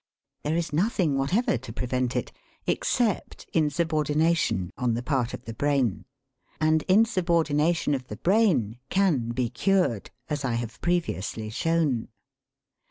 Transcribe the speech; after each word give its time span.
There 0.41 0.55
is 0.57 0.73
nothing 0.73 1.15
whatever 1.15 1.59
to 1.59 1.71
prevent 1.71 2.15
it 2.15 2.31
except 2.65 3.47
insubordination 3.53 4.71
on 4.75 4.95
the 4.95 5.03
part 5.03 5.31
of 5.31 5.45
the 5.45 5.53
brain. 5.53 6.05
And 6.59 6.81
insubordination 6.87 7.93
of 7.93 8.07
the 8.07 8.17
brain 8.17 8.79
can 8.89 9.29
be 9.29 9.47
cured, 9.51 10.09
as 10.27 10.43
I 10.43 10.53
have 10.53 10.81
previously 10.81 11.51
shown. 11.51 12.07